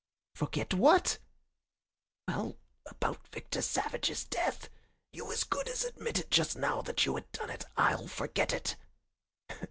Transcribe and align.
"Forget 0.33 0.73
what?" 0.73 1.19
"Well, 2.27 2.57
about 2.87 3.27
Victor 3.27 3.61
Savage's 3.61 4.23
death. 4.25 4.67
You 5.13 5.31
as 5.31 5.43
good 5.43 5.69
as 5.69 5.83
admitted 5.83 6.31
just 6.31 6.57
now 6.57 6.81
that 6.81 7.05
you 7.05 7.13
had 7.13 7.31
done 7.31 7.51
it. 7.51 7.65
I'll 7.77 8.07
forget 8.07 8.51
it." 8.51 8.77